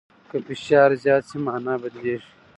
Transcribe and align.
که 0.29 0.37
فشار 0.47 0.89
زیات 1.03 1.23
سي، 1.29 1.37
مانا 1.45 1.73
بدلیږي. 1.83 2.29